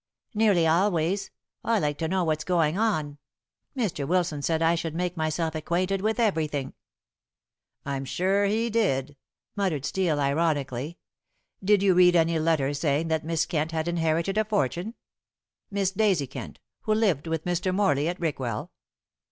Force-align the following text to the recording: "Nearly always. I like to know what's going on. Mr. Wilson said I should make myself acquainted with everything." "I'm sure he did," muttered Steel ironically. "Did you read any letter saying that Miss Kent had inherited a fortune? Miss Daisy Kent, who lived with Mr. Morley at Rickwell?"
"Nearly 0.33 0.65
always. 0.65 1.29
I 1.63 1.77
like 1.77 1.99
to 1.99 2.07
know 2.07 2.23
what's 2.23 2.43
going 2.43 2.75
on. 2.75 3.19
Mr. 3.77 4.07
Wilson 4.07 4.41
said 4.41 4.59
I 4.59 4.73
should 4.73 4.95
make 4.95 5.15
myself 5.15 5.53
acquainted 5.53 6.01
with 6.01 6.19
everything." 6.19 6.73
"I'm 7.85 8.03
sure 8.05 8.45
he 8.45 8.71
did," 8.71 9.15
muttered 9.55 9.85
Steel 9.85 10.19
ironically. 10.19 10.97
"Did 11.63 11.83
you 11.83 11.93
read 11.93 12.15
any 12.15 12.39
letter 12.39 12.73
saying 12.73 13.09
that 13.09 13.23
Miss 13.23 13.45
Kent 13.45 13.73
had 13.73 13.87
inherited 13.87 14.39
a 14.39 14.43
fortune? 14.45 14.95
Miss 15.69 15.91
Daisy 15.91 16.25
Kent, 16.25 16.57
who 16.81 16.95
lived 16.95 17.27
with 17.27 17.45
Mr. 17.45 17.71
Morley 17.71 18.07
at 18.09 18.19
Rickwell?" 18.19 18.71